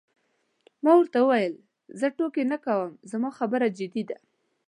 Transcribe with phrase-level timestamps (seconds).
[0.83, 1.53] ما ورته وویل:
[1.99, 4.17] زه ټوکې نه کوم، زما خبره جدي ده.